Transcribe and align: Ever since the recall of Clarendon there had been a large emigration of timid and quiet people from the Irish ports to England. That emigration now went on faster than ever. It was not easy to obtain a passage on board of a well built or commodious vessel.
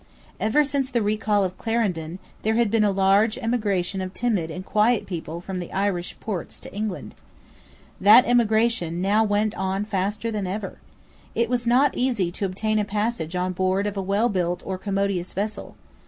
Ever 0.39 0.63
since 0.63 0.89
the 0.89 1.03
recall 1.03 1.43
of 1.43 1.59
Clarendon 1.59 2.17
there 2.41 2.55
had 2.55 2.71
been 2.71 2.83
a 2.83 2.89
large 2.89 3.37
emigration 3.37 4.01
of 4.01 4.15
timid 4.15 4.49
and 4.49 4.65
quiet 4.65 5.05
people 5.05 5.41
from 5.41 5.59
the 5.59 5.71
Irish 5.71 6.19
ports 6.19 6.59
to 6.61 6.73
England. 6.73 7.13
That 7.99 8.25
emigration 8.25 8.99
now 8.99 9.23
went 9.23 9.53
on 9.53 9.85
faster 9.85 10.31
than 10.31 10.47
ever. 10.47 10.79
It 11.35 11.51
was 11.51 11.67
not 11.67 11.95
easy 11.95 12.31
to 12.31 12.45
obtain 12.45 12.79
a 12.79 12.83
passage 12.83 13.35
on 13.35 13.53
board 13.53 13.85
of 13.85 13.95
a 13.95 14.01
well 14.01 14.27
built 14.27 14.63
or 14.65 14.79
commodious 14.79 15.33
vessel. 15.33 15.75